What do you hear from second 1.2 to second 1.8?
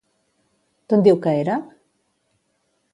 que era?